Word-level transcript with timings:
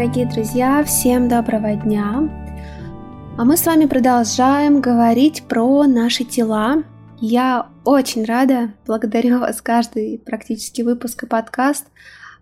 дорогие 0.00 0.24
друзья! 0.24 0.82
Всем 0.82 1.28
доброго 1.28 1.74
дня! 1.74 2.26
А 3.36 3.44
мы 3.44 3.58
с 3.58 3.66
вами 3.66 3.84
продолжаем 3.84 4.80
говорить 4.80 5.42
про 5.42 5.84
наши 5.84 6.24
тела. 6.24 6.84
Я 7.20 7.68
очень 7.84 8.24
рада, 8.24 8.72
благодарю 8.86 9.40
вас 9.40 9.60
каждый 9.60 10.18
практически 10.18 10.80
выпуск 10.80 11.24
и 11.24 11.26
подкаст. 11.26 11.84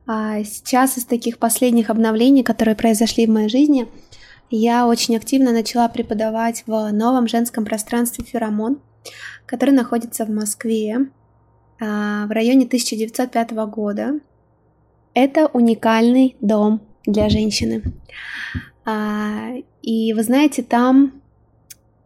А 0.07 0.45
сейчас 0.45 0.99
из 0.99 1.05
таких 1.05 1.39
последних 1.39 1.91
обновлений, 1.91 2.45
которые 2.45 2.77
произошли 2.77 3.27
в 3.27 3.31
моей 3.31 3.49
жизни, 3.49 3.89
я 4.51 4.87
очень 4.87 5.17
активно 5.17 5.51
начала 5.51 5.89
преподавать 5.89 6.63
в 6.65 6.93
новом 6.93 7.27
женском 7.27 7.65
пространстве 7.65 8.25
«Феромон», 8.25 8.79
который 9.47 9.75
находится 9.75 10.25
в 10.25 10.31
Москве 10.31 11.09
а, 11.81 12.27
в 12.29 12.31
районе 12.31 12.67
1905 12.67 13.51
года. 13.51 14.21
Это 15.13 15.49
уникальный 15.49 16.37
дом 16.41 16.88
для 17.09 17.29
женщины. 17.29 17.83
А, 18.85 19.51
и 19.83 20.13
вы 20.13 20.23
знаете, 20.23 20.63
там 20.63 21.21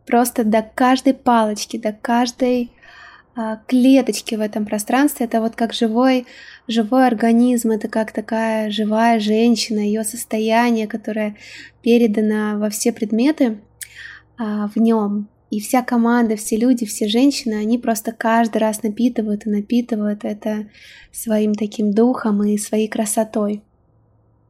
просто 0.06 0.44
до 0.44 0.62
каждой 0.62 1.14
палочки, 1.14 1.76
до 1.76 1.92
каждой 1.92 2.70
а, 3.34 3.60
клеточки 3.66 4.34
в 4.34 4.40
этом 4.40 4.64
пространстве, 4.64 5.26
это 5.26 5.40
вот 5.40 5.56
как 5.56 5.72
живой, 5.72 6.26
живой 6.68 7.06
организм, 7.06 7.70
это 7.70 7.88
как 7.88 8.12
такая 8.12 8.70
живая 8.70 9.20
женщина, 9.20 9.80
ее 9.80 10.04
состояние, 10.04 10.86
которое 10.86 11.36
передано 11.82 12.58
во 12.58 12.70
все 12.70 12.92
предметы 12.92 13.58
а, 14.38 14.68
в 14.68 14.76
нем. 14.76 15.28
И 15.50 15.60
вся 15.60 15.82
команда, 15.82 16.36
все 16.36 16.56
люди, 16.56 16.86
все 16.86 17.08
женщины, 17.08 17.54
они 17.54 17.76
просто 17.76 18.12
каждый 18.12 18.58
раз 18.58 18.82
напитывают 18.82 19.46
и 19.46 19.50
напитывают 19.50 20.24
это 20.24 20.66
своим 21.10 21.54
таким 21.54 21.92
духом 21.92 22.42
и 22.42 22.56
своей 22.56 22.88
красотой. 22.88 23.62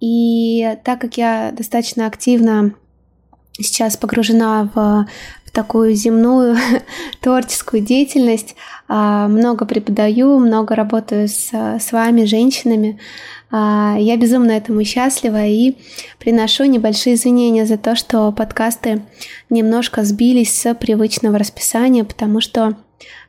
И 0.03 0.78
так 0.83 1.00
как 1.00 1.17
я 1.17 1.53
достаточно 1.56 2.08
активно 2.08 2.75
сейчас 3.53 3.97
погружена 3.97 4.69
в, 4.75 5.06
в 5.45 5.50
такую 5.53 5.95
земную 5.95 6.56
творческую 7.20 7.83
деятельность, 7.83 8.56
а, 8.89 9.28
много 9.28 9.64
преподаю, 9.64 10.41
много 10.41 10.75
работаю 10.75 11.28
с, 11.28 11.53
с 11.53 11.92
вами, 11.92 12.25
женщинами, 12.25 12.98
а, 13.53 13.95
я 13.97 14.17
безумно 14.17 14.50
этому 14.50 14.83
счастлива 14.83 15.47
и 15.47 15.77
приношу 16.19 16.64
небольшие 16.64 17.14
извинения 17.14 17.64
за 17.64 17.78
то, 17.78 17.95
что 17.95 18.33
подкасты 18.33 19.03
немножко 19.50 20.03
сбились 20.03 20.53
с 20.53 20.75
привычного 20.75 21.39
расписания, 21.39 22.03
потому 22.03 22.41
что 22.41 22.77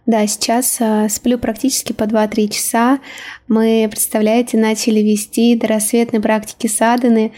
да, 0.06 0.28
сейчас 0.28 0.78
э, 0.80 1.08
сплю 1.10 1.38
практически 1.38 1.94
по 1.94 2.04
2-3 2.04 2.50
часа. 2.50 3.00
Мы, 3.48 3.88
представляете, 3.90 4.58
начали 4.58 5.00
вести 5.00 5.56
до 5.56 5.68
рассветной 5.68 6.20
практики 6.20 6.68
саданы 6.68 7.32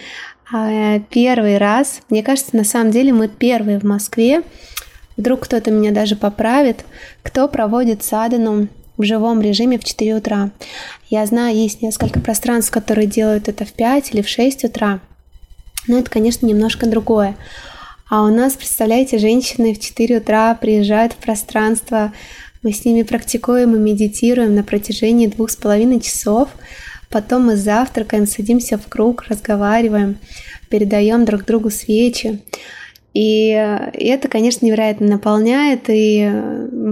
э, 0.52 1.00
первый 1.12 1.60
раз. 1.60 2.02
Мне 2.10 2.24
кажется, 2.24 2.56
на 2.56 2.64
самом 2.64 2.90
деле 2.90 3.14
мы 3.14 3.28
первые 3.28 3.80
в 3.80 3.84
Москве. 3.84 4.42
Вдруг 5.16 5.42
кто-то 5.42 5.70
меня 5.70 5.92
даже 5.92 6.16
поправит, 6.16 6.86
кто 7.22 7.48
проводит 7.48 8.04
садану 8.04 8.68
в 8.98 9.04
живом 9.04 9.42
режиме 9.42 9.78
в 9.78 9.84
4 9.84 10.16
утра. 10.16 10.50
Я 11.10 11.26
знаю, 11.28 11.56
есть 11.56 11.84
несколько 11.84 12.20
пространств, 12.20 12.72
которые 12.72 13.06
делают 13.06 13.48
это 13.48 13.66
в 13.66 13.74
5 13.74 14.14
или 14.14 14.22
в 14.24 14.28
6 14.28 14.64
утра. 14.64 15.02
Но 15.88 16.00
это, 16.00 16.10
конечно, 16.10 16.48
немножко 16.48 16.88
другое. 16.88 17.36
А 18.08 18.24
у 18.24 18.28
нас, 18.28 18.54
представляете, 18.54 19.18
женщины 19.18 19.74
в 19.74 19.80
4 19.80 20.18
утра 20.18 20.54
приезжают 20.56 21.14
в 21.14 21.18
пространство 21.18 22.14
мы 22.66 22.72
с 22.72 22.84
ними 22.84 23.04
практикуем 23.04 23.76
и 23.76 23.78
медитируем 23.78 24.56
на 24.56 24.64
протяжении 24.64 25.28
двух 25.28 25.52
с 25.52 25.56
половиной 25.56 26.02
часов. 26.02 26.50
Потом 27.12 27.46
мы 27.46 27.58
завтракаем, 27.58 28.26
садимся 28.26 28.80
в 28.80 28.88
круг, 28.88 29.26
разговариваем, 29.30 30.18
передаем 30.68 31.26
друг 31.26 31.46
другу 31.46 31.70
свечи. 31.70 32.42
И 33.16 33.48
это, 33.94 34.28
конечно, 34.28 34.66
невероятно 34.66 35.08
наполняет, 35.08 35.86
и 35.88 36.30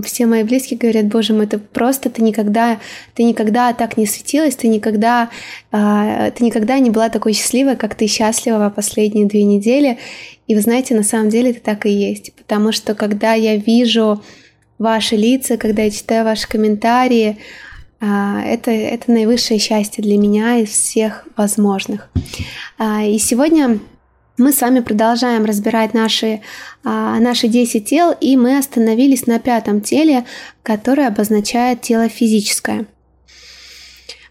все 0.06 0.25
мои 0.25 0.44
близкие 0.44 0.79
говорят, 0.79 1.07
боже 1.07 1.34
мой, 1.34 1.44
это 1.44 1.59
просто 1.59 2.09
ты 2.09 2.23
никогда, 2.23 2.79
ты 3.13 3.23
никогда 3.23 3.73
так 3.73 3.97
не 3.97 4.06
светилась, 4.06 4.56
ты 4.56 4.69
никогда, 4.69 5.29
а, 5.73 6.31
ты 6.31 6.45
никогда 6.45 6.79
не 6.79 6.91
была 6.91 7.09
такой 7.09 7.33
счастливой, 7.33 7.75
как 7.75 7.95
ты 7.95 8.07
счастлива 8.07 8.72
последние 8.73 9.25
две 9.25 9.44
недели. 9.44 9.97
И 10.47 10.56
вы 10.56 10.62
знаете, 10.62 10.95
на 10.95 11.03
самом 11.03 11.28
деле 11.28 11.51
это 11.51 11.59
так 11.59 11.85
и 11.85 11.91
есть, 11.91 12.33
потому 12.35 12.72
что 12.72 12.95
когда 12.95 13.33
я 13.33 13.57
вижу 13.57 14.23
ваши 14.79 15.17
лица, 15.17 15.57
когда 15.57 15.83
я 15.83 15.91
читаю 15.91 16.23
ваши 16.23 16.47
комментарии. 16.47 17.38
А, 18.00 18.41
это, 18.44 18.72
это 18.72 19.12
наивысшее 19.12 19.59
счастье 19.59 20.03
для 20.03 20.17
меня 20.17 20.57
из 20.57 20.69
всех 20.69 21.28
возможных. 21.38 22.09
А, 22.78 23.03
и 23.03 23.17
сегодня 23.17 23.79
мы 24.38 24.51
с 24.51 24.61
вами 24.61 24.79
продолжаем 24.79 25.45
разбирать 25.45 25.94
наши, 25.94 26.41
а, 26.83 27.19
наши 27.19 27.47
10 27.47 27.85
тел, 27.85 28.16
и 28.19 28.35
мы 28.35 28.57
остановились 28.57 29.27
на 29.27 29.39
пятом 29.39 29.81
теле, 29.81 30.25
которое 30.63 31.07
обозначает 31.07 31.81
тело 31.81 32.09
физическое. 32.09 32.88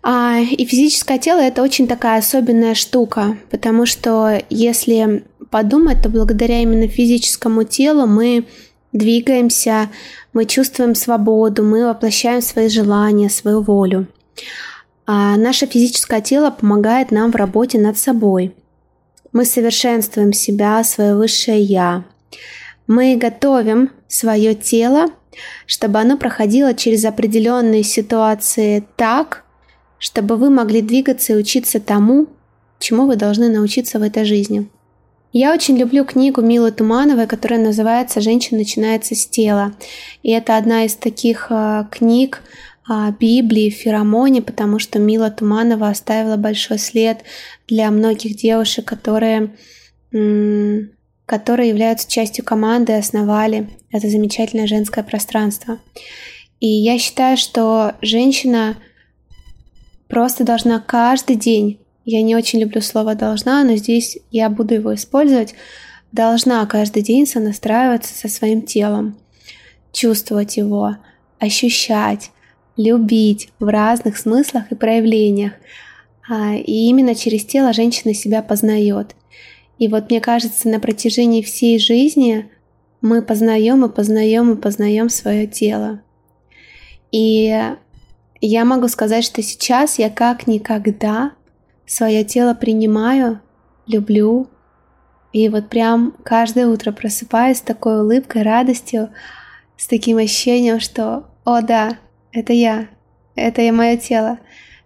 И 0.04 0.66
физическое 0.68 1.18
тело 1.18 1.38
это 1.38 1.62
очень 1.62 1.86
такая 1.86 2.18
особенная 2.18 2.74
штука, 2.74 3.36
потому 3.52 3.86
что 3.86 4.42
если 4.50 5.22
подумать, 5.48 6.02
то 6.02 6.08
благодаря 6.08 6.60
именно 6.60 6.88
физическому 6.88 7.62
телу 7.62 8.06
мы 8.06 8.46
двигаемся, 8.92 9.90
мы 10.32 10.46
чувствуем 10.46 10.96
свободу, 10.96 11.62
мы 11.62 11.86
воплощаем 11.86 12.42
свои 12.42 12.68
желания, 12.68 13.30
свою 13.30 13.62
волю. 13.62 14.08
А 15.06 15.36
наше 15.36 15.66
физическое 15.66 16.20
тело 16.20 16.50
помогает 16.50 17.12
нам 17.12 17.30
в 17.30 17.36
работе 17.36 17.78
над 17.78 17.96
собой. 17.96 18.54
Мы 19.32 19.44
совершенствуем 19.44 20.32
себя, 20.32 20.84
свое 20.84 21.14
высшее 21.14 21.62
Я. 21.62 22.04
Мы 22.86 23.16
готовим 23.16 23.90
свое 24.06 24.54
тело, 24.54 25.06
чтобы 25.66 25.98
оно 26.00 26.18
проходило 26.18 26.74
через 26.74 27.04
определенные 27.04 27.82
ситуации 27.82 28.84
так, 28.96 29.44
чтобы 29.98 30.36
вы 30.36 30.50
могли 30.50 30.82
двигаться 30.82 31.32
и 31.32 31.36
учиться 31.36 31.80
тому, 31.80 32.26
чему 32.78 33.06
вы 33.06 33.16
должны 33.16 33.48
научиться 33.48 33.98
в 33.98 34.02
этой 34.02 34.24
жизни. 34.24 34.68
Я 35.32 35.54
очень 35.54 35.78
люблю 35.78 36.04
книгу 36.04 36.42
Милы 36.42 36.72
Тумановой, 36.72 37.26
которая 37.26 37.58
называется 37.58 38.20
«Женщина 38.20 38.58
начинается 38.58 39.14
с 39.14 39.26
тела». 39.26 39.72
И 40.22 40.30
это 40.30 40.58
одна 40.58 40.84
из 40.84 40.94
таких 40.94 41.46
э, 41.48 41.86
книг 41.90 42.42
э, 42.88 43.12
Библии 43.18 43.70
Феромоне, 43.70 44.42
потому 44.42 44.78
что 44.78 44.98
Мила 44.98 45.30
Туманова 45.30 45.88
оставила 45.88 46.36
большой 46.36 46.78
след 46.78 47.18
для 47.68 47.90
многих 47.90 48.36
девушек, 48.36 48.84
которые, 48.84 49.54
которые 51.26 51.68
являются 51.68 52.10
частью 52.10 52.44
команды 52.44 52.92
и 52.92 52.96
основали 52.96 53.68
это 53.90 54.08
замечательное 54.08 54.66
женское 54.66 55.04
пространство. 55.04 55.78
И 56.60 56.68
я 56.68 56.98
считаю, 56.98 57.36
что 57.36 57.94
женщина 58.02 58.76
просто 60.08 60.44
должна 60.44 60.78
каждый 60.80 61.36
день 61.36 61.78
я 62.04 62.22
не 62.22 62.34
очень 62.34 62.60
люблю 62.60 62.80
слово 62.80 63.14
«должна», 63.14 63.62
но 63.62 63.76
здесь 63.76 64.18
я 64.30 64.50
буду 64.50 64.74
его 64.74 64.94
использовать. 64.94 65.54
Должна 66.10 66.64
каждый 66.66 67.02
день 67.02 67.26
сонастраиваться 67.26 68.12
со 68.14 68.28
своим 68.28 68.62
телом, 68.62 69.16
чувствовать 69.92 70.56
его, 70.56 70.96
ощущать, 71.38 72.30
любить 72.76 73.50
в 73.58 73.68
разных 73.68 74.16
смыслах 74.16 74.70
и 74.70 74.74
проявлениях. 74.74 75.52
А, 76.28 76.54
и 76.54 76.88
именно 76.88 77.14
через 77.14 77.44
тело 77.44 77.72
женщина 77.72 78.14
себя 78.14 78.42
познает. 78.42 79.14
И 79.78 79.88
вот 79.88 80.10
мне 80.10 80.20
кажется, 80.20 80.68
на 80.68 80.78
протяжении 80.78 81.42
всей 81.42 81.78
жизни 81.78 82.48
мы 83.00 83.20
познаем 83.20 83.84
и 83.84 83.88
познаем 83.88 84.52
и 84.52 84.56
познаем 84.56 85.08
свое 85.08 85.46
тело. 85.46 86.02
И 87.10 87.60
я 88.40 88.64
могу 88.64 88.88
сказать, 88.88 89.24
что 89.24 89.42
сейчас 89.42 89.98
я 89.98 90.08
как 90.08 90.46
никогда 90.46 91.32
свое 91.86 92.24
тело 92.24 92.54
принимаю, 92.54 93.40
люблю. 93.86 94.48
И 95.32 95.48
вот 95.48 95.68
прям 95.68 96.14
каждое 96.22 96.68
утро 96.68 96.92
просыпаюсь 96.92 97.58
с 97.58 97.62
такой 97.62 98.00
улыбкой, 98.00 98.42
радостью, 98.42 99.10
с 99.76 99.86
таким 99.86 100.18
ощущением, 100.18 100.80
что 100.80 101.26
«О 101.44 101.60
да, 101.60 101.98
это 102.32 102.52
я, 102.52 102.88
это 103.36 103.62
я 103.62 103.72
мое 103.72 103.96
тело». 103.96 104.38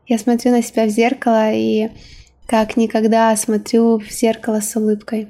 Я 0.06 0.18
смотрю 0.18 0.52
на 0.52 0.62
себя 0.62 0.86
в 0.86 0.90
зеркало 0.90 1.52
и 1.52 1.90
как 2.46 2.76
никогда 2.76 3.34
смотрю 3.34 3.98
в 3.98 4.08
зеркало 4.08 4.60
с 4.60 4.76
улыбкой. 4.76 5.28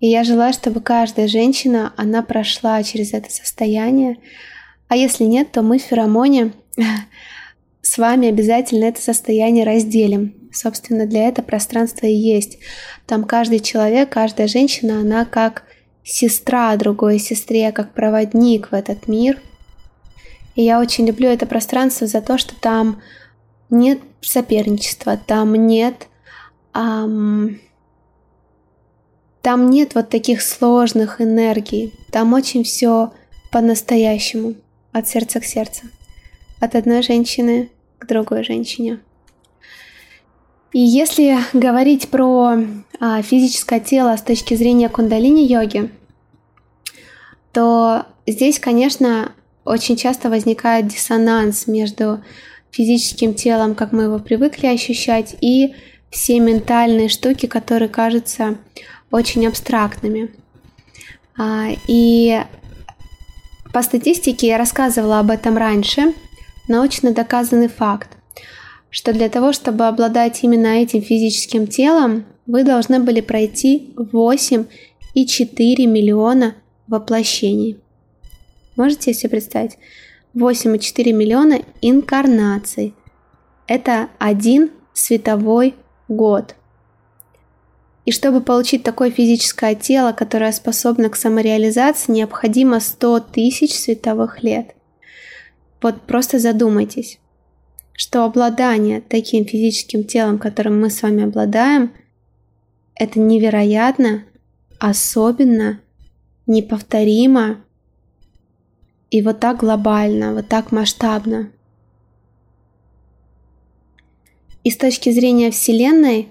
И 0.00 0.08
я 0.08 0.24
желаю, 0.24 0.52
чтобы 0.52 0.80
каждая 0.80 1.28
женщина, 1.28 1.94
она 1.96 2.22
прошла 2.22 2.82
через 2.82 3.14
это 3.14 3.30
состояние. 3.30 4.18
А 4.88 4.96
если 4.96 5.22
нет, 5.22 5.52
то 5.52 5.62
мы 5.62 5.78
в 5.78 5.82
феромоне 5.82 6.52
с 7.82 7.96
вами 7.96 8.28
обязательно 8.28 8.86
это 8.86 9.00
состояние 9.00 9.64
разделим. 9.64 10.34
Собственно, 10.52 11.06
для 11.06 11.28
этого 11.28 11.46
пространство 11.46 12.06
и 12.06 12.12
есть. 12.12 12.58
Там 13.06 13.22
каждый 13.22 13.60
человек, 13.60 14.10
каждая 14.10 14.48
женщина, 14.48 15.00
она 15.00 15.24
как 15.24 15.62
сестра 16.02 16.76
другой 16.76 17.20
сестре, 17.20 17.70
как 17.70 17.94
проводник 17.94 18.72
в 18.72 18.74
этот 18.74 19.06
мир. 19.06 19.40
И 20.54 20.62
я 20.62 20.80
очень 20.80 21.06
люблю 21.06 21.28
это 21.28 21.46
пространство 21.46 22.06
за 22.06 22.20
то, 22.20 22.38
что 22.38 22.54
там 22.54 23.00
нет 23.70 24.00
соперничества, 24.20 25.16
там 25.16 25.54
нет, 25.54 26.08
эм, 26.74 27.60
там 29.42 29.70
нет 29.70 29.94
вот 29.94 30.08
таких 30.08 30.40
сложных 30.40 31.20
энергий. 31.20 31.92
Там 32.10 32.32
очень 32.32 32.62
все 32.62 33.12
по-настоящему, 33.50 34.54
от 34.92 35.08
сердца 35.08 35.40
к 35.40 35.44
сердцу. 35.44 35.86
От 36.60 36.76
одной 36.76 37.02
женщины 37.02 37.70
к 37.98 38.06
другой 38.06 38.44
женщине. 38.44 39.00
И 40.72 40.78
если 40.78 41.38
говорить 41.52 42.08
про 42.08 42.56
а, 42.98 43.20
физическое 43.22 43.80
тело 43.80 44.16
с 44.16 44.22
точки 44.22 44.54
зрения 44.54 44.88
кундалини-йоги, 44.88 45.90
то 47.52 48.06
здесь, 48.26 48.58
конечно, 48.58 49.32
очень 49.64 49.96
часто 49.96 50.28
возникает 50.28 50.88
диссонанс 50.88 51.66
между 51.66 52.22
физическим 52.70 53.34
телом, 53.34 53.74
как 53.74 53.92
мы 53.92 54.04
его 54.04 54.18
привыкли 54.18 54.66
ощущать, 54.66 55.36
и 55.40 55.74
все 56.10 56.40
ментальные 56.40 57.08
штуки, 57.08 57.46
которые 57.46 57.88
кажутся 57.88 58.58
очень 59.10 59.46
абстрактными. 59.46 60.30
А, 61.38 61.68
и 61.86 62.42
по 63.72 63.82
статистике 63.82 64.48
я 64.48 64.58
рассказывала 64.58 65.20
об 65.20 65.30
этом 65.30 65.56
раньше. 65.56 66.14
Научно 66.68 67.12
доказанный 67.12 67.68
факт, 67.68 68.08
что 68.90 69.12
для 69.12 69.28
того, 69.28 69.52
чтобы 69.52 69.86
обладать 69.86 70.42
именно 70.42 70.66
этим 70.66 71.02
физическим 71.02 71.66
телом, 71.66 72.24
вы 72.46 72.64
должны 72.64 73.00
были 73.00 73.20
пройти 73.20 73.92
8,4 73.96 74.66
миллиона 75.86 76.54
воплощений. 76.86 77.78
Можете 78.76 79.12
себе 79.12 79.30
представить? 79.30 79.78
8,4 80.34 81.12
миллиона 81.12 81.60
инкарнаций. 81.80 82.94
Это 83.66 84.08
один 84.18 84.70
световой 84.92 85.74
год. 86.08 86.56
И 88.04 88.10
чтобы 88.10 88.40
получить 88.40 88.82
такое 88.82 89.10
физическое 89.10 89.74
тело, 89.74 90.12
которое 90.12 90.50
способно 90.52 91.08
к 91.08 91.16
самореализации, 91.16 92.12
необходимо 92.12 92.80
100 92.80 93.20
тысяч 93.20 93.74
световых 93.78 94.42
лет. 94.42 94.74
Вот 95.80 96.02
просто 96.02 96.38
задумайтесь, 96.38 97.20
что 97.92 98.24
обладание 98.24 99.00
таким 99.00 99.44
физическим 99.44 100.04
телом, 100.04 100.38
которым 100.38 100.80
мы 100.80 100.90
с 100.90 101.02
вами 101.02 101.24
обладаем, 101.24 101.92
это 102.94 103.20
невероятно, 103.20 104.24
особенно, 104.78 105.80
неповторимо 106.46 107.62
и 109.12 109.20
вот 109.20 109.40
так 109.40 109.58
глобально, 109.58 110.32
вот 110.32 110.48
так 110.48 110.72
масштабно. 110.72 111.52
И 114.64 114.70
с 114.70 114.76
точки 114.78 115.10
зрения 115.12 115.50
Вселенной, 115.50 116.30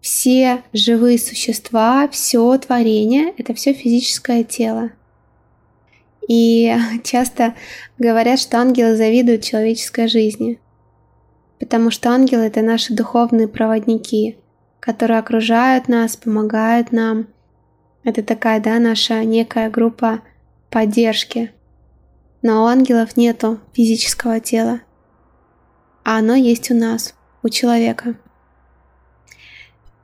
все 0.00 0.62
живые 0.72 1.18
существа, 1.18 2.08
все 2.08 2.56
творение— 2.56 3.34
это 3.36 3.52
все 3.52 3.74
физическое 3.74 4.44
тело. 4.44 4.92
И 6.26 6.74
часто 7.04 7.54
говорят, 7.98 8.40
что 8.40 8.56
ангелы 8.56 8.96
завидуют 8.96 9.44
человеческой 9.44 10.08
жизни, 10.08 10.58
потому 11.58 11.90
что 11.90 12.08
ангелы— 12.08 12.42
это 12.46 12.62
наши 12.62 12.94
духовные 12.94 13.46
проводники, 13.46 14.38
которые 14.80 15.18
окружают 15.18 15.86
нас, 15.88 16.16
помогают 16.16 16.92
нам. 16.92 17.26
Это 18.04 18.22
такая, 18.22 18.58
да, 18.58 18.78
наша 18.78 19.22
некая 19.22 19.68
группа 19.68 20.22
поддержки. 20.70 21.52
Но 22.42 22.64
у 22.64 22.66
ангелов 22.66 23.16
нету 23.16 23.60
физического 23.72 24.40
тела, 24.40 24.80
а 26.04 26.18
оно 26.18 26.34
есть 26.34 26.70
у 26.70 26.74
нас— 26.74 27.14
у 27.42 27.48
человека. 27.48 28.16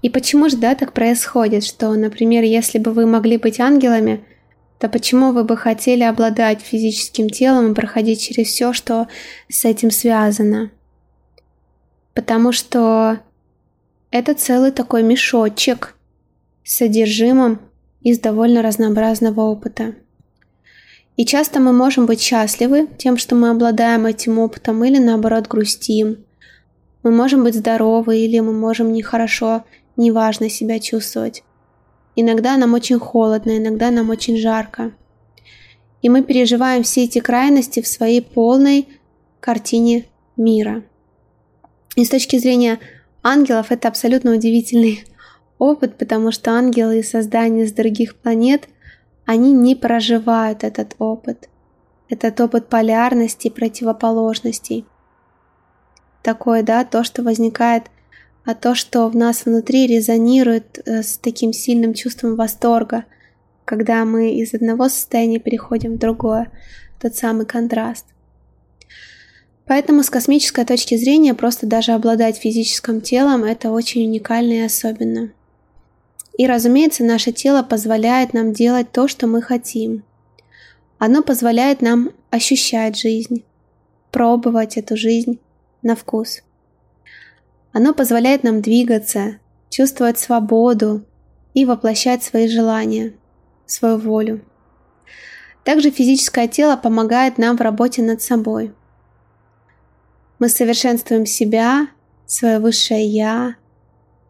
И 0.03 0.11
почему 0.11 0.49
же, 0.49 0.57
да, 0.57 0.75
так 0.75 0.93
происходит, 0.93 1.65
что, 1.65 1.93
например, 1.95 2.45
если 2.45 2.79
бы 2.79 2.93
вы 2.93 3.07
могли 3.07 3.39
быть 3.39 3.61
ангелами, 3.61 4.25
то 4.79 4.89
почему 4.89 5.33
вы 5.33 5.45
бы 5.45 5.57
хотели 5.57 6.03
обладать 6.03 6.61
физическим 6.61 7.31
телом 7.31 7.73
и 7.73 7.75
проходить 7.75 8.21
через 8.21 8.49
все, 8.49 8.73
что 8.73 9.09
с 9.49 9.65
этим 9.65 9.91
связано? 9.91 10.71
Потому 12.15 12.53
что 12.53 13.21
это 14.11 14.35
целый 14.35 14.71
такой 14.71 15.03
мешочек 15.03 15.97
с 16.63 16.77
содержимым 16.77 17.61
из 18.03 18.19
довольно 18.19 18.63
разнообразного 18.63 19.41
опыта. 19.41 19.95
И 21.17 21.25
часто 21.25 21.61
мы 21.61 21.73
можем 21.73 22.07
быть 22.07 22.21
счастливы 22.21 22.89
тем, 22.99 23.17
что 23.17 23.35
мы 23.35 23.51
обладаем 23.51 24.07
этим 24.07 24.39
опытом, 24.39 24.85
или 24.85 24.99
наоборот 24.99 25.49
грустим, 25.49 26.27
мы 27.07 27.13
можем 27.13 27.45
быть 27.45 27.55
здоровы 27.55 28.19
или 28.19 28.41
мы 28.41 28.53
можем 28.53 28.93
нехорошо, 28.93 29.65
неважно 29.97 30.51
себя 30.51 30.81
чувствовать. 30.81 31.45
Иногда 32.17 32.57
нам 32.57 32.75
очень 32.75 32.99
холодно, 32.99 33.59
иногда 33.59 33.93
нам 33.93 34.11
очень 34.11 34.37
жарко. 34.37 34.93
И 36.03 36.09
мы 36.09 36.25
переживаем 36.25 36.83
все 36.83 37.05
эти 37.05 37.21
крайности 37.21 37.81
в 37.81 37.87
своей 37.87 38.23
полной 38.23 38.89
картине 39.39 40.07
мира. 40.37 40.83
И 41.95 42.05
с 42.05 42.09
точки 42.09 42.39
зрения 42.39 42.81
ангелов 43.23 43.71
это 43.71 43.87
абсолютно 43.87 44.33
удивительный 44.33 45.05
опыт, 45.59 45.99
потому 45.99 46.33
что 46.33 46.51
ангелы 46.51 46.99
и 46.99 47.05
создания 47.05 47.69
с 47.69 47.73
других 47.73 48.17
планет, 48.17 48.69
они 49.27 49.53
не 49.53 49.75
проживают 49.75 50.65
этот 50.65 50.95
опыт. 50.99 51.49
Этот 52.09 52.41
опыт 52.41 52.69
полярности, 52.69 53.51
противоположностей– 53.51 54.87
такое, 56.27 56.65
да, 56.65 56.85
то, 56.85 57.05
что 57.05 57.23
возникает, 57.23 57.85
а 58.45 58.57
то, 58.57 58.75
что 58.75 59.09
в 59.09 59.15
нас 59.15 59.47
внутри 59.47 59.87
резонирует 59.87 60.83
э, 60.85 61.05
с 61.05 61.19
таким 61.19 61.53
сильным 61.53 61.95
чувством 61.95 62.35
восторга, 62.35 63.05
когда 63.65 64.05
мы 64.05 64.33
из 64.33 64.53
одного 64.53 64.89
состояния 64.89 65.39
переходим 65.39 65.95
в 65.95 65.99
другое, 65.99 66.51
тот 67.01 67.15
самый 67.15 67.47
контраст. 67.47 68.07
Поэтому 69.67 70.03
с 70.03 70.11
космической 70.11 70.65
точки 70.65 70.97
зрения 70.97 71.33
просто 71.35 71.67
даже 71.67 71.93
обладать 71.93 72.39
физическим 72.39 73.01
телом 73.01 73.45
это 73.45 73.71
очень 73.71 74.09
уникально 74.09 74.55
и 74.55 74.67
особенно. 74.67 75.31
И, 76.39 76.47
разумеется, 76.47 77.03
наше 77.03 77.33
тело 77.33 77.63
позволяет 77.63 78.35
нам 78.35 78.53
делать 78.53 78.93
то, 78.93 79.09
что 79.09 79.27
мы 79.27 79.41
хотим. 79.41 80.05
Оно 80.99 81.23
позволяет 81.23 81.81
нам 81.81 82.11
ощущать 82.31 82.99
жизнь, 82.99 83.45
пробовать 84.11 84.77
эту 84.77 84.97
жизнь, 84.97 85.41
на 85.83 85.95
вкус. 85.95 86.43
Оно 87.73 87.95
позволяет 87.95 88.43
нам 88.43 88.61
двигаться, 88.61 89.39
чувствовать 89.71 90.19
свободу 90.19 91.05
и 91.55 91.65
воплощать 91.65 92.23
свои 92.23 92.49
желания, 92.49 93.15
свою 93.67 93.99
волю. 93.99 94.43
Также 95.65 95.91
физическое 95.91 96.49
тело 96.49 96.77
помогает 96.77 97.39
нам 97.39 97.57
в 97.57 97.61
работе 97.61 98.03
над 98.03 98.23
собой. 98.23 98.73
Мы 100.39 100.49
совершенствуем 100.49 101.25
себя, 101.25 101.89
свое 102.27 102.59
высшее 102.59 103.07
«я», 103.07 103.57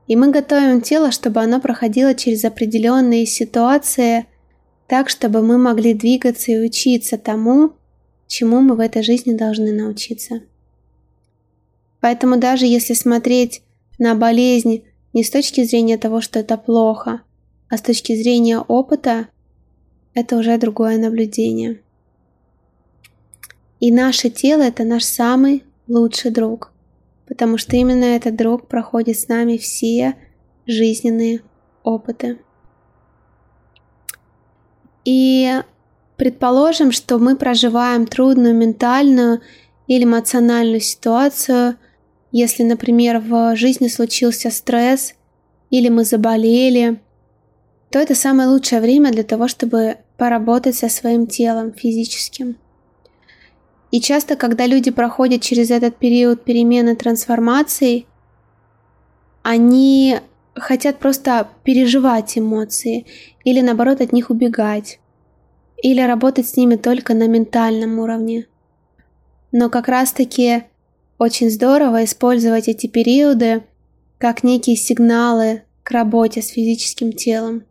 и 0.06 0.16
мы 0.16 0.30
готовим 0.30 0.80
тело, 0.80 1.10
чтобы 1.10 1.40
оно 1.40 1.60
проходило 1.60 2.14
через 2.14 2.44
определенные 2.44 3.26
ситуации 3.26 4.26
так, 4.86 5.08
чтобы 5.08 5.42
мы 5.42 5.58
могли 5.58 5.94
двигаться 5.94 6.52
и 6.52 6.64
учиться 6.64 7.18
тому, 7.18 7.72
чему 8.28 8.60
мы 8.60 8.76
в 8.76 8.80
этой 8.80 9.02
жизни 9.02 9.34
должны 9.34 9.72
научиться. 9.72 10.42
Поэтому 12.00 12.38
даже 12.38 12.66
если 12.66 12.94
смотреть 12.94 13.62
на 13.98 14.14
болезнь 14.14 14.84
не 15.12 15.24
с 15.24 15.30
точки 15.30 15.64
зрения 15.64 15.98
того, 15.98 16.20
что 16.20 16.38
это 16.38 16.56
плохо, 16.56 17.22
а 17.68 17.76
с 17.76 17.82
точки 17.82 18.14
зрения 18.14 18.58
опыта, 18.58 19.28
это 20.14 20.36
уже 20.36 20.56
другое 20.58 20.98
наблюдение. 20.98 21.80
И 23.80 23.92
наше 23.92 24.30
тело– 24.30 24.62
это 24.62 24.84
наш 24.84 25.04
самый 25.04 25.64
лучший 25.88 26.30
друг, 26.30 26.72
потому 27.26 27.58
что 27.58 27.76
именно 27.76 28.04
этот 28.04 28.36
друг 28.36 28.68
проходит 28.68 29.18
с 29.18 29.28
нами 29.28 29.56
все 29.56 30.16
жизненные 30.66 31.42
опыты. 31.82 32.38
И 35.04 35.62
предположим, 36.16 36.92
что 36.92 37.18
мы 37.18 37.36
проживаем 37.36 38.06
трудную 38.06 38.54
ментальную 38.54 39.40
или 39.86 40.04
эмоциональную 40.04 40.80
ситуацию– 40.80 41.76
если, 42.38 42.64
например, 42.64 43.18
в 43.18 43.56
жизни 43.56 43.88
случился 43.88 44.50
стресс 44.50 45.14
или 45.70 45.88
мы 45.88 46.04
заболели, 46.04 47.00
то 47.90 47.98
это 47.98 48.14
самое 48.14 48.50
лучшее 48.50 48.82
время 48.82 49.10
для 49.10 49.22
того, 49.22 49.48
чтобы 49.48 49.96
поработать 50.18 50.74
со 50.74 50.90
своим 50.90 51.26
телом 51.26 51.72
физическим. 51.72 52.58
И 53.90 54.00
часто, 54.00 54.36
когда 54.36 54.66
люди 54.66 54.90
проходят 54.90 55.42
через 55.42 55.70
этот 55.70 55.96
период 55.96 56.44
перемены 56.44 56.96
трансформации, 56.96 58.06
они 59.42 60.18
хотят 60.54 60.98
просто 60.98 61.48
переживать 61.62 62.36
эмоции 62.36 63.06
или 63.44 63.60
наоборот 63.60 64.00
от 64.00 64.12
них 64.12 64.30
убегать, 64.30 64.98
или 65.82 66.00
работать 66.00 66.48
с 66.48 66.56
ними 66.56 66.76
только 66.76 67.14
на 67.14 67.28
ментальном 67.28 67.98
уровне. 67.98 68.46
Но 69.52 69.70
как 69.70 69.88
раз-таки 69.88 70.64
очень 71.18 71.50
здорово 71.50 72.04
использовать 72.04 72.68
эти 72.68 72.86
периоды 72.86 73.64
как 74.18 74.42
некие 74.42 74.76
сигналы 74.76 75.62
к 75.82 75.90
работе 75.90 76.42
с 76.42 76.48
физическим 76.48 77.12
телом, 77.12 77.64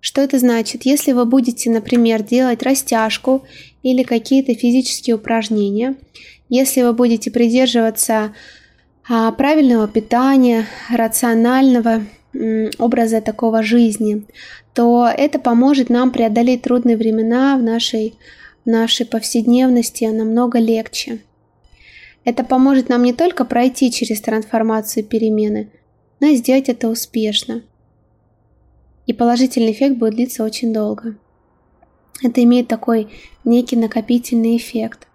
Что 0.00 0.20
это 0.20 0.38
значит? 0.38 0.84
Если 0.84 1.12
вы 1.12 1.24
будете, 1.24 1.70
например, 1.70 2.22
делать 2.22 2.62
растяжку 2.62 3.44
или 3.82 4.02
какие-то 4.02 4.54
физические 4.54 5.16
упражнения, 5.16 5.96
если 6.48 6.82
вы 6.82 6.92
будете 6.92 7.30
придерживаться 7.30 8.32
а, 9.08 9.32
правильного 9.32 9.88
питания, 9.88 10.66
рационального 10.90 12.02
образа 12.78 13.20
такого 13.20 13.62
жизни, 13.62 14.26
то 14.74 15.08
это 15.08 15.38
поможет 15.38 15.88
нам 15.88 16.10
преодолеть 16.10 16.62
трудные 16.62 16.96
времена 16.96 17.56
в 17.56 17.62
нашей, 17.62 18.14
в 18.64 18.68
нашей 18.68 19.06
повседневности 19.06 20.04
намного 20.04 20.58
легче. 20.58 21.20
Это 22.24 22.44
поможет 22.44 22.88
нам 22.88 23.02
не 23.04 23.12
только 23.12 23.44
пройти 23.44 23.90
через 23.90 24.20
трансформацию 24.20 25.04
перемены, 25.04 25.70
но 26.20 26.26
и 26.28 26.36
сделать 26.36 26.68
это 26.68 26.88
успешно. 26.88 27.62
И 29.06 29.12
положительный 29.12 29.72
эффект 29.72 29.96
будет 29.96 30.14
длиться 30.14 30.44
очень 30.44 30.72
долго. 30.72 31.16
Это 32.22 32.42
имеет 32.42 32.68
такой 32.68 33.08
некий 33.44 33.76
накопительный 33.76 34.56
эффект. 34.56 35.06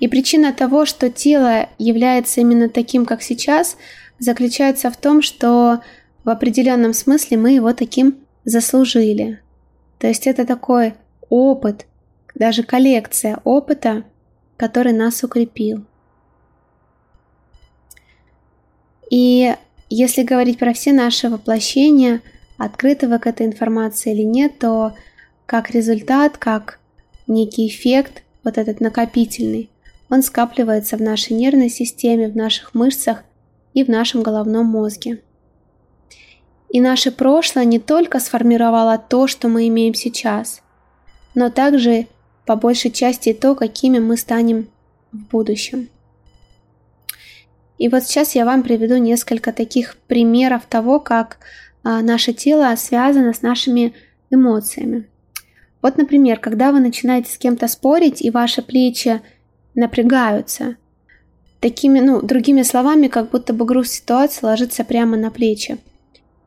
И 0.00 0.08
причина 0.08 0.52
того, 0.52 0.84
что 0.84 1.10
тело 1.10 1.68
является 1.78 2.40
именно 2.40 2.68
таким, 2.68 3.06
как 3.06 3.22
сейчас, 3.22 3.76
заключается 4.18 4.90
в 4.90 4.96
том, 4.96 5.22
что 5.22 5.80
в 6.24 6.30
определенном 6.30 6.92
смысле 6.92 7.36
мы 7.36 7.52
его 7.52 7.72
таким 7.72 8.18
заслужили. 8.44 9.40
То 9.98 10.08
есть 10.08 10.26
это 10.26 10.44
такой 10.44 10.94
опыт, 11.28 11.86
даже 12.34 12.62
коллекция 12.62 13.40
опыта, 13.44 14.04
который 14.56 14.92
нас 14.92 15.22
укрепил. 15.22 15.84
И 19.10 19.54
если 19.90 20.22
говорить 20.22 20.58
про 20.58 20.72
все 20.72 20.92
наши 20.92 21.28
воплощения, 21.28 22.22
открыты 22.64 23.08
вы 23.08 23.18
к 23.18 23.26
этой 23.26 23.46
информации 23.46 24.12
или 24.12 24.22
нет, 24.22 24.58
то 24.58 24.94
как 25.46 25.70
результат, 25.70 26.38
как 26.38 26.78
некий 27.26 27.66
эффект, 27.66 28.22
вот 28.44 28.56
этот 28.56 28.80
накопительный, 28.80 29.68
он 30.08 30.22
скапливается 30.22 30.96
в 30.96 31.02
нашей 31.02 31.32
нервной 31.32 31.68
системе, 31.68 32.28
в 32.28 32.36
наших 32.36 32.74
мышцах 32.74 33.24
и 33.74 33.82
в 33.82 33.88
нашем 33.88 34.22
головном 34.22 34.66
мозге. 34.66 35.20
И 36.68 36.80
наше 36.80 37.10
прошлое 37.10 37.64
не 37.64 37.78
только 37.78 38.20
сформировало 38.20 38.96
то, 38.96 39.26
что 39.26 39.48
мы 39.48 39.66
имеем 39.68 39.94
сейчас, 39.94 40.62
но 41.34 41.50
также 41.50 42.06
по 42.46 42.56
большей 42.56 42.90
части 42.90 43.32
то, 43.32 43.54
какими 43.54 43.98
мы 43.98 44.16
станем 44.16 44.68
в 45.10 45.18
будущем. 45.18 45.88
И 47.78 47.88
вот 47.88 48.04
сейчас 48.04 48.34
я 48.36 48.44
вам 48.44 48.62
приведу 48.62 48.96
несколько 48.98 49.52
таких 49.52 49.96
примеров 50.06 50.62
того, 50.66 51.00
как 51.00 51.38
наше 51.84 52.32
тело 52.32 52.74
связано 52.76 53.32
с 53.32 53.42
нашими 53.42 53.94
эмоциями. 54.30 55.08
Вот, 55.82 55.96
например, 55.96 56.38
когда 56.38 56.70
вы 56.72 56.80
начинаете 56.80 57.30
с 57.32 57.38
кем-то 57.38 57.66
спорить, 57.68 58.22
и 58.22 58.30
ваши 58.30 58.62
плечи 58.62 59.20
напрягаются, 59.74 60.76
такими, 61.60 62.00
ну, 62.00 62.22
другими 62.22 62.62
словами, 62.62 63.08
как 63.08 63.30
будто 63.30 63.52
бы 63.52 63.64
груз 63.64 63.90
ситуации 63.90 64.44
ложится 64.46 64.84
прямо 64.84 65.16
на 65.16 65.30
плечи 65.30 65.78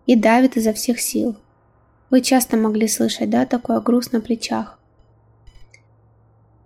и 0.05 0.15
давит 0.15 0.57
изо 0.57 0.73
всех 0.73 1.01
сил. 1.01 1.35
Вы 2.09 2.21
часто 2.21 2.57
могли 2.57 2.87
слышать, 2.87 3.29
да, 3.29 3.45
такой 3.45 3.81
груз 3.81 4.11
на 4.11 4.21
плечах. 4.21 4.79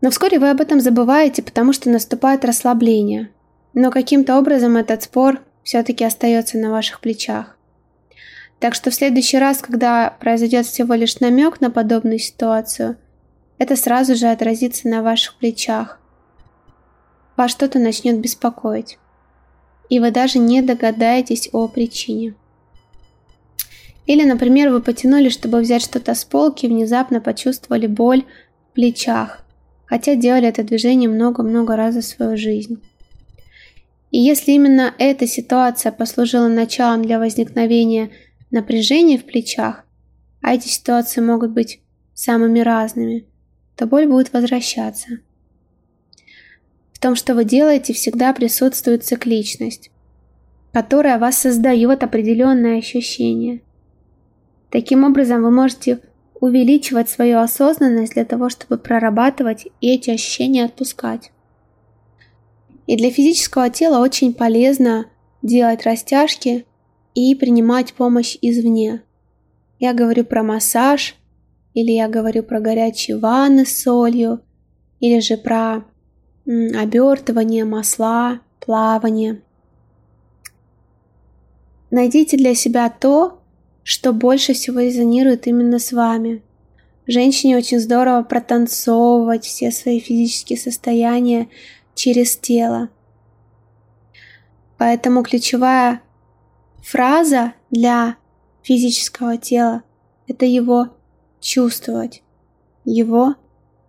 Но 0.01 0.09
вскоре 0.11 0.39
вы 0.39 0.49
об 0.49 0.61
этом 0.61 0.79
забываете, 0.79 1.41
потому 1.41 1.73
что 1.73 1.89
наступает 1.89 2.45
расслабление. 2.45 3.29
Но 3.73 3.91
каким-то 3.91 4.38
образом 4.38 4.77
этот 4.77 5.03
спор 5.03 5.41
все-таки 5.63 6.03
остается 6.03 6.57
на 6.57 6.71
ваших 6.71 7.01
плечах. 7.01 7.57
Так 8.60 8.75
что 8.75 8.92
в 8.92 8.94
следующий 8.94 9.38
раз, 9.38 9.60
когда 9.60 10.18
произойдет 10.20 10.66
всего 10.66 10.94
лишь 10.94 11.20
намек 11.20 11.62
на 11.62 11.72
подобную 11.72 12.20
ситуацию, 12.20 12.98
это 13.58 13.75
сразу 13.75 14.16
же 14.16 14.28
отразится 14.28 14.88
на 14.88 15.01
ваших 15.01 15.38
плечах. 15.38 16.00
Вас 17.38 17.51
что-то 17.51 17.80
начнет 17.80 18.20
беспокоить. 18.20 18.98
И 19.89 20.00
вы 20.00 20.12
даже 20.12 20.39
не 20.39 20.62
догадаетесь 20.62 21.50
о 21.54 21.68
причине. 21.68 22.36
Или, 24.06 24.24
например, 24.24 24.72
вы 24.72 24.82
потянули, 24.82 25.30
чтобы 25.30 25.60
взять 25.60 25.84
что-то 25.84 26.13
с 26.16 26.25
полки, 26.25 26.66
и 26.66 26.70
внезапно 26.70 27.22
почувствовали 27.22 27.88
боль 27.88 28.24
в 28.70 28.74
плечах, 28.74 29.46
хотя 29.86 30.16
делали 30.16 30.48
это 30.48 30.63
движение 30.63 31.10
много-много 31.10 31.75
раз 31.75 31.94
за 31.94 32.01
свою 32.01 32.36
жизнь. 32.36 32.82
И 34.12 34.18
если 34.18 34.54
именно 34.54 34.94
эта 34.98 35.28
ситуация 35.28 35.92
послужила 35.92 36.48
началом 36.48 37.04
для 37.04 37.20
возникновения 37.20 38.10
напряжения 38.51 39.18
в 39.18 39.25
плечах, 39.25 39.86
а 40.41 40.53
эти 40.53 40.68
ситуации 40.68 41.22
могут 41.22 41.51
быть 41.51 41.82
самыми 42.13 42.60
разными, 42.60 43.25
то 43.75 43.86
боль 43.88 44.08
будет 44.08 44.34
возвращаться. 44.34 45.20
В 46.94 47.00
том, 47.00 47.15
что 47.15 47.34
вы 47.34 47.46
делаете, 47.46 47.94
всегда 47.94 48.34
присутствует 48.34 49.06
цикличность, 49.06 49.91
которая 50.74 51.18
вас 51.18 51.38
создает 51.38 52.03
определенное 52.03 52.77
ощущение– 52.77 53.62
Таким 54.70 55.03
образом, 55.03 55.41
вы 55.41 55.51
можете 55.51 56.00
увеличивать 56.39 57.10
свою 57.10 57.39
осознанность 57.39 58.13
для 58.13 58.24
того, 58.24 58.50
чтобы 58.50 58.77
прорабатывать 58.77 59.68
и 59.82 59.94
эти 59.94 60.12
ощущения 60.12 60.65
отпускать. 60.65 61.32
И 62.88 62.96
для 62.96 63.12
физического 63.12 63.70
тела 63.70 64.00
очень 64.00 64.34
полезно 64.34 65.08
делать 65.41 65.84
растяжки 65.84 66.65
и 67.19 67.35
принимать 67.35 67.93
помощь 67.93 68.38
извне. 68.41 69.03
Я 69.79 69.93
говорю 69.93 70.23
про 70.23 70.43
массаж, 70.43 71.15
или 71.73 71.91
я 71.91 72.07
говорю 72.07 72.43
про 72.43 72.59
горячие 72.59 73.17
ванны 73.17 73.65
с 73.65 73.81
солью, 73.81 74.41
или 74.99 75.19
же 75.19 75.38
про 75.38 75.83
обертывание, 76.45 77.65
масла, 77.65 78.39
плавание. 78.59 79.41
Найдите 81.91 82.38
для 82.38 82.55
себя 82.55 82.89
то, 82.89 83.41
что 83.83 84.13
больше 84.13 84.53
всего 84.53 84.79
резонирует 84.79 85.47
именно 85.47 85.79
с 85.79 85.91
вами. 85.91 86.43
Женщине 87.07 87.57
очень 87.57 87.79
здорово 87.79 88.21
протанцовывать 88.23 89.45
все 89.45 89.71
свои 89.71 89.99
физические 89.99 90.59
состояния 90.59 91.47
через 91.95 92.38
тело. 92.38 92.89
Поэтому 94.77 95.23
ключевая 95.23 96.01
фраза 96.83 97.53
для 97.71 98.17
физического 98.63 99.38
тела– 99.38 99.83
это 100.27 100.45
его 100.45 100.89
чувствовать, 101.39 102.24
его 102.86 103.36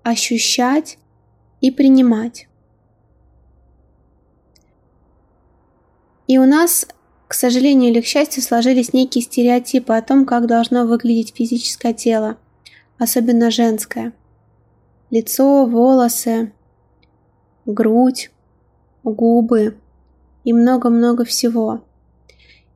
ощущать 0.02 0.99
и 1.61 1.70
принимать. 1.70 2.49
И 6.26 6.38
у 6.38 6.47
нас 6.47 6.87
к 7.30 7.35
сожалению 7.35 7.92
или 7.92 8.00
к 8.00 8.06
счастью, 8.06 8.42
сложились 8.42 8.92
некие 8.92 9.23
стереотипы 9.23 9.94
о 9.94 10.02
том, 10.02 10.26
как 10.26 10.49
должно 10.49 10.85
выглядеть 10.85 11.32
физическое 11.32 11.94
тело, 11.94 12.38
особенно 12.99 13.52
женское. 13.52 14.12
Лицо, 15.11 15.64
волосы, 15.64 16.52
грудь, 17.66 18.32
губы 19.04 19.78
и 20.42 20.52
много-много 20.52 21.25
всего. 21.25 21.85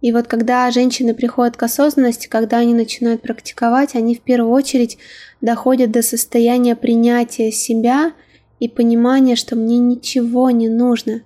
И 0.04 0.12
вот 0.12 0.26
когда 0.26 0.70
женщины 0.70 1.14
приходят 1.14 1.56
к 1.56 1.62
осознанности, 1.62 2.28
когда 2.28 2.58
они 2.58 2.74
начинают 2.74 3.22
практиковать, 3.22 3.94
они 3.94 4.14
в 4.14 4.20
первую 4.20 4.52
очередь 4.52 4.98
доходят 5.40 5.90
до 5.90 6.02
состояния 6.02 6.76
принятия 6.76 7.50
себя 7.50 8.12
и 8.60 8.68
понимания, 8.68 9.34
что 9.34 9.56
мне 9.56 9.78
ничего 9.78 10.50
не 10.50 10.68
нужно. 10.68 11.22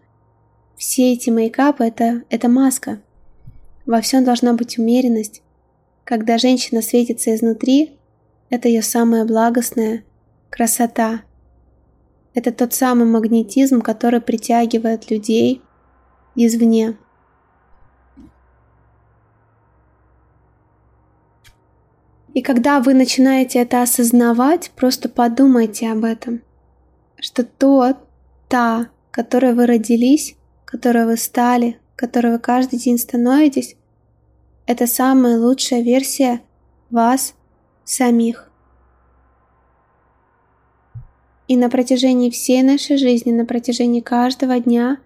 Все 0.76 1.12
эти 1.12 1.28
мейкапы 1.28 1.84
это,– 1.86 2.22
это 2.30 2.48
маска– 2.48 3.00
во 3.88 4.02
всем 4.02 4.22
должна 4.22 4.52
быть 4.52 4.78
умеренность. 4.78 5.40
Когда 6.04 6.36
женщина 6.36 6.82
светится 6.82 7.34
изнутри, 7.34 7.96
это 8.50 8.68
ее 8.68 8.82
самая 8.82 9.24
благостная 9.24 10.04
красота. 10.50 11.22
Это 12.34 12.52
тот 12.52 12.74
самый 12.74 13.06
магнетизм, 13.06 13.80
который 13.80 14.20
притягивает 14.20 15.10
людей 15.10 15.62
извне. 16.36 16.98
И 22.34 22.42
когда 22.42 22.80
вы 22.80 22.94
начинаете 22.94 23.60
это 23.60 23.82
осознавать, 23.82 24.70
просто 24.76 25.08
подумайте 25.08 25.90
об 25.90 26.04
этом, 26.04 26.42
что 27.16 27.44
тот, 27.44 27.96
та, 28.48 28.88
которой 29.10 29.54
вы 29.54 29.66
родились, 29.66 30.36
которой 30.64 31.06
вы 31.06 31.16
стали, 31.16 31.78
которой 31.96 32.32
вы 32.32 32.38
каждый 32.38 32.78
день 32.78 32.98
становитесь, 32.98 33.76
это 34.66 34.86
самая 34.86 35.38
лучшая 35.38 35.82
версия 35.82 36.42
вас 36.90 37.34
самих. 37.84 38.50
И 41.48 41.56
на 41.56 41.70
протяжении 41.70 42.28
всей 42.28 42.62
нашей 42.62 42.98
жизни, 42.98 43.32
на 43.32 43.46
протяжении 43.46 44.00
каждого 44.00 44.60
дня, 44.60 44.98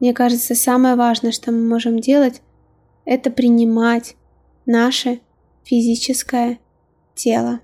мне 0.00 0.12
кажется, 0.12 0.56
самое 0.56 0.96
важное, 0.96 1.30
что 1.30 1.52
мы 1.52 1.66
можем 1.66 2.00
делать, 2.00 2.42
это 3.04 3.30
принимать 3.30 4.16
наше 4.66 5.20
физическое 5.66 6.60
тело. 7.14 7.60